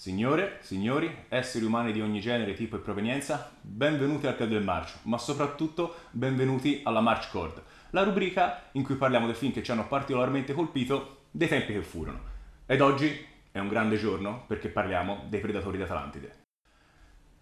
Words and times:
Signore, 0.00 0.60
signori, 0.62 1.14
esseri 1.28 1.66
umani 1.66 1.92
di 1.92 2.00
ogni 2.00 2.20
genere, 2.20 2.54
tipo 2.54 2.74
e 2.74 2.78
provenienza, 2.78 3.52
benvenuti 3.60 4.26
al 4.26 4.34
Club 4.34 4.48
del 4.48 4.64
Marcio, 4.64 4.96
ma 5.02 5.18
soprattutto 5.18 5.94
benvenuti 6.10 6.80
alla 6.84 7.02
March 7.02 7.30
Chord, 7.30 7.62
la 7.90 8.02
rubrica 8.02 8.70
in 8.72 8.82
cui 8.82 8.94
parliamo 8.94 9.26
dei 9.26 9.34
film 9.34 9.52
che 9.52 9.62
ci 9.62 9.70
hanno 9.70 9.86
particolarmente 9.86 10.54
colpito 10.54 11.24
dei 11.30 11.48
tempi 11.48 11.74
che 11.74 11.82
furono. 11.82 12.18
Ed 12.64 12.80
oggi 12.80 13.14
è 13.52 13.58
un 13.58 13.68
grande 13.68 13.98
giorno 13.98 14.44
perché 14.46 14.70
parliamo 14.70 15.26
dei 15.28 15.40
Predatori 15.40 15.76
d'Atlantide. 15.76 16.44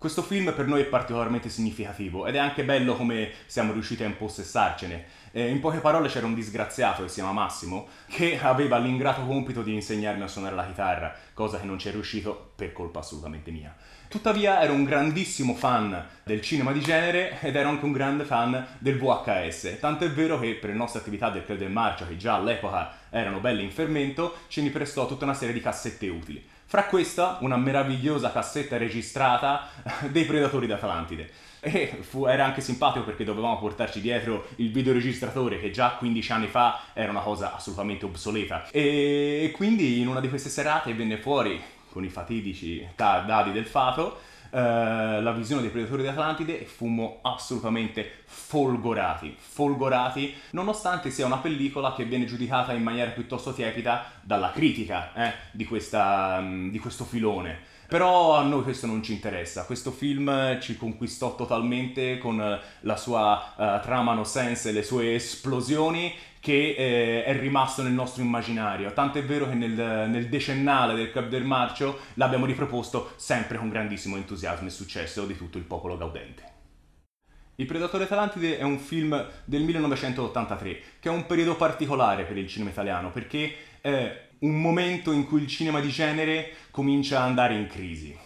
Questo 0.00 0.22
film 0.22 0.54
per 0.54 0.68
noi 0.68 0.82
è 0.82 0.84
particolarmente 0.84 1.48
significativo 1.48 2.24
ed 2.24 2.36
è 2.36 2.38
anche 2.38 2.62
bello 2.62 2.94
come 2.94 3.32
siamo 3.46 3.72
riusciti 3.72 4.04
a 4.04 4.06
impossessarcene. 4.06 5.04
Eh, 5.32 5.48
in 5.48 5.58
poche 5.58 5.78
parole 5.78 6.08
c'era 6.08 6.24
un 6.24 6.34
disgraziato 6.34 7.02
che 7.02 7.08
si 7.08 7.16
chiama 7.16 7.32
Massimo 7.32 7.88
che 8.06 8.38
aveva 8.40 8.79
l'ingrato 8.79 9.26
compito 9.26 9.61
di 9.61 9.74
insegnarmi 9.74 10.22
a 10.22 10.29
suonare 10.29 10.54
la 10.54 10.66
chitarra, 10.66 11.12
cosa 11.34 11.58
che 11.58 11.66
non 11.66 11.80
ci 11.80 11.88
è 11.88 11.90
riuscito 11.90 12.52
per 12.54 12.72
colpa 12.72 13.00
assolutamente 13.00 13.50
mia. 13.50 13.74
Tuttavia 14.06 14.62
ero 14.62 14.72
un 14.72 14.84
grandissimo 14.84 15.54
fan 15.54 16.06
del 16.29 16.43
cinema 16.43 16.73
di 16.73 16.81
genere 16.81 17.41
ed 17.41 17.57
ero 17.57 17.71
anche 17.71 17.87
un 17.87 17.93
grande 17.93 18.25
fan 18.25 18.67
del 18.79 18.99
VHS, 18.99 19.79
tanto 19.81 20.05
è 20.05 20.11
vero 20.11 20.39
che 20.39 20.57
per 20.57 20.68
le 20.68 20.77
nostre 20.77 21.01
attività 21.01 21.31
del 21.31 21.43
Club 21.43 21.59
del 21.59 21.71
Marcia, 21.71 22.07
che 22.07 22.18
già 22.18 22.35
all'epoca 22.35 22.93
erano 23.09 23.41
belle 23.41 23.63
in 23.63 23.71
fermento, 23.71 24.41
ce 24.49 24.61
ne 24.61 24.68
prestò 24.68 25.07
tutta 25.07 25.25
una 25.25 25.32
serie 25.32 25.54
di 25.54 25.63
cassette 25.63 26.07
utili. 26.09 26.46
Fra 26.67 26.85
questa 26.85 27.39
una 27.41 27.57
meravigliosa 27.57 28.31
cassetta 28.31 28.77
registrata 28.77 29.71
dei 30.13 30.25
Predatori 30.25 30.67
d'Atlantide. 30.67 31.31
E 31.61 31.96
fu, 32.03 32.27
era 32.27 32.45
anche 32.45 32.61
simpatico 32.61 33.06
perché 33.06 33.25
dovevamo 33.25 33.59
portarci 33.59 34.03
dietro 34.03 34.48
il 34.56 34.70
videoregistratore 34.70 35.59
che 35.59 35.70
già 35.70 35.97
15 35.98 36.33
anni 36.33 36.47
fa 36.47 36.83
era 36.92 37.11
una 37.11 37.20
cosa 37.20 37.55
assolutamente 37.55 38.05
obsoleta. 38.05 38.69
E 38.70 39.51
quindi 39.56 39.98
in 39.98 40.09
una 40.09 40.20
di 40.20 40.29
queste 40.29 40.51
serate 40.51 40.92
venne 40.92 41.17
fuori 41.17 41.59
con 41.91 42.05
i 42.05 42.11
fatidici 42.11 42.87
dadi 42.95 43.51
del 43.51 43.65
fato 43.65 44.37
Uh, 44.50 45.20
la 45.20 45.33
visione 45.33 45.61
dei 45.61 45.70
Predatori 45.70 46.02
di 46.02 46.09
Atlantide 46.09 46.61
e 46.61 46.64
fummo 46.64 47.19
assolutamente 47.23 48.23
folgorati, 48.25 49.36
folgorati, 49.39 50.34
nonostante 50.53 51.11
sia 51.11 51.27
una 51.27 51.36
pellicola 51.36 51.92
che 51.92 52.05
viene 52.05 52.25
giudicata 52.25 52.73
in 52.73 52.83
maniera 52.83 53.11
piuttosto 53.11 53.53
tiepida 53.53 54.11
dalla 54.23 54.50
critica 54.50 55.12
eh, 55.14 55.33
di, 55.50 55.67
questa, 55.67 56.39
um, 56.41 56.70
di 56.70 56.78
questo 56.78 57.05
filone. 57.05 57.77
Però 57.89 58.36
a 58.36 58.42
noi 58.42 58.62
questo 58.62 58.86
non 58.86 59.03
ci 59.03 59.12
interessa, 59.12 59.64
questo 59.64 59.91
film 59.91 60.61
ci 60.61 60.77
conquistò 60.77 61.34
totalmente 61.34 62.19
con 62.19 62.61
la 62.80 62.97
sua 62.97 63.55
uh, 63.56 63.80
trama 63.83 64.12
no 64.12 64.25
sense 64.25 64.69
e 64.69 64.73
le 64.73 64.83
sue 64.83 65.14
esplosioni 65.14 66.14
che 66.49 66.75
eh, 66.79 67.25
è 67.25 67.39
rimasto 67.39 67.83
nel 67.83 67.93
nostro 67.93 68.23
immaginario. 68.23 68.95
Tanto 68.95 69.19
è 69.19 69.23
vero 69.23 69.47
che 69.47 69.55
nel, 69.55 70.09
nel 70.09 70.31
decennale 70.31 70.95
del 70.95 71.11
Club 71.11 71.29
del 71.29 71.45
Marcio 71.45 71.99
l'abbiamo 72.15 72.47
riproposto 72.47 73.13
sempre 73.17 73.59
con 73.59 73.69
grandissimo 73.69 74.17
entusiasmo 74.17 74.67
e 74.67 74.71
successo 74.71 75.27
di 75.27 75.37
tutto 75.37 75.59
il 75.59 75.65
popolo 75.65 75.99
gaudente. 75.99 76.43
Il 77.57 77.67
Predatore 77.67 78.05
Atlantide 78.05 78.57
è 78.57 78.63
un 78.63 78.79
film 78.79 79.29
del 79.45 79.63
1983, 79.63 80.81
che 81.01 81.11
è 81.11 81.13
un 81.13 81.27
periodo 81.27 81.55
particolare 81.55 82.25
per 82.25 82.39
il 82.39 82.49
cinema 82.49 82.71
italiano, 82.71 83.11
perché 83.11 83.55
è 83.83 84.29
un 84.39 84.59
momento 84.59 85.13
in 85.13 85.27
cui 85.27 85.43
il 85.43 85.49
cinema 85.49 85.81
di 85.81 85.91
genere 85.91 86.53
comincia 86.71 87.19
ad 87.19 87.29
andare 87.29 87.57
in 87.57 87.67
crisi. 87.67 88.17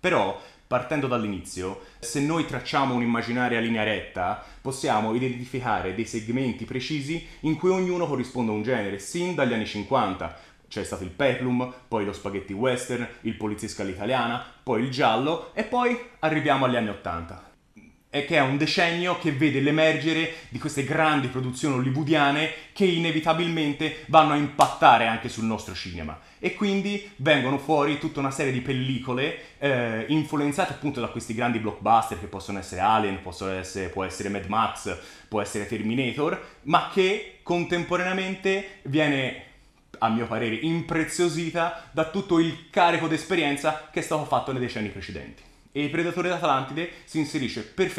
Però, 0.00 0.42
partendo 0.70 1.08
dall'inizio, 1.08 1.80
se 1.98 2.20
noi 2.20 2.46
tracciamo 2.46 2.94
un'immaginaria 2.94 3.58
linea 3.58 3.82
retta, 3.82 4.40
possiamo 4.60 5.16
identificare 5.16 5.96
dei 5.96 6.04
segmenti 6.04 6.64
precisi 6.64 7.26
in 7.40 7.56
cui 7.56 7.70
ognuno 7.70 8.06
corrisponde 8.06 8.52
a 8.52 8.54
un 8.54 8.62
genere, 8.62 9.00
sin 9.00 9.34
dagli 9.34 9.52
anni 9.52 9.66
50. 9.66 10.36
C'è 10.68 10.84
stato 10.84 11.02
il 11.02 11.10
peplum, 11.10 11.74
poi 11.88 12.04
lo 12.04 12.12
spaghetti 12.12 12.52
western, 12.52 13.04
il 13.22 13.34
poliziesco 13.34 13.82
all'italiana, 13.82 14.44
poi 14.62 14.84
il 14.84 14.92
giallo 14.92 15.52
e 15.54 15.64
poi 15.64 15.98
arriviamo 16.20 16.66
agli 16.66 16.76
anni 16.76 16.90
80 16.90 17.48
è 17.48 17.49
che 18.10 18.36
è 18.36 18.40
un 18.40 18.56
decennio 18.56 19.18
che 19.18 19.30
vede 19.30 19.60
l'emergere 19.60 20.34
di 20.48 20.58
queste 20.58 20.82
grandi 20.82 21.28
produzioni 21.28 21.76
hollywoodiane 21.76 22.52
che 22.72 22.84
inevitabilmente 22.84 24.04
vanno 24.06 24.32
a 24.32 24.36
impattare 24.36 25.06
anche 25.06 25.28
sul 25.28 25.44
nostro 25.44 25.74
cinema 25.74 26.18
e 26.40 26.54
quindi 26.54 27.08
vengono 27.16 27.58
fuori 27.58 27.98
tutta 27.98 28.18
una 28.18 28.32
serie 28.32 28.50
di 28.50 28.62
pellicole 28.62 29.38
eh, 29.58 30.06
influenzate 30.08 30.72
appunto 30.72 31.00
da 31.00 31.06
questi 31.06 31.34
grandi 31.34 31.60
blockbuster 31.60 32.18
che 32.18 32.26
possono 32.26 32.58
essere 32.58 32.80
Alien, 32.80 33.22
possono 33.22 33.52
essere, 33.52 33.88
può 33.90 34.02
essere 34.02 34.28
Mad 34.28 34.46
Max, 34.46 34.96
può 35.28 35.40
essere 35.40 35.68
Terminator, 35.68 36.58
ma 36.62 36.90
che 36.92 37.38
contemporaneamente 37.44 38.80
viene 38.82 39.44
a 39.98 40.08
mio 40.08 40.26
parere 40.26 40.56
impreziosita 40.56 41.90
da 41.92 42.06
tutto 42.10 42.40
il 42.40 42.70
carico 42.70 43.06
d'esperienza 43.06 43.88
che 43.92 44.00
è 44.00 44.02
stato 44.02 44.24
fatto 44.24 44.50
nei 44.50 44.60
decenni 44.60 44.88
precedenti. 44.88 45.42
E 45.72 45.82
il 45.82 45.90
Predatore 45.90 46.28
d'Atlantide 46.28 46.90
si 47.04 47.18
inserisce 47.18 47.62
perfettamente 47.62 47.90